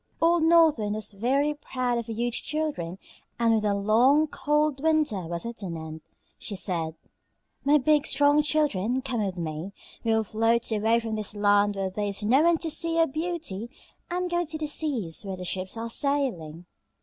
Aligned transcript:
Old 0.19 0.41
North 0.41 0.79
Wind 0.79 0.95
was 0.95 1.11
very 1.11 1.53
proud 1.53 1.99
of 1.99 2.07
her 2.07 2.13
huge 2.13 2.41
children, 2.41 2.97
and 3.37 3.51
when 3.53 3.61
the 3.61 3.75
long, 3.75 4.25
cold 4.25 4.81
winter 4.81 5.27
was 5.27 5.45
at 5.45 5.61
an 5.61 5.77
end 5.77 6.01
she 6.39 6.55
said: 6.55 6.95
"My 7.63 7.77
big, 7.77 8.07
strong 8.07 8.41
children, 8.41 9.03
come 9.03 9.23
with 9.23 9.37
me. 9.37 9.73
We 10.03 10.13
will 10.15 10.23
float 10.23 10.71
away 10.71 10.99
from 10.99 11.17
this 11.17 11.35
land 11.35 11.75
where 11.75 11.91
there 11.91 12.05
is 12.05 12.23
no 12.25 12.41
one 12.41 12.57
to 12.57 12.71
see 12.71 12.95
your 12.97 13.05
beauty 13.05 13.69
and 14.09 14.27
go 14.27 14.43
to 14.43 14.57
the 14.57 14.65
seas 14.65 15.23
where 15.23 15.37
the 15.37 15.45
ships 15.45 15.77
are 15.77 15.87
sailing. 15.87 16.65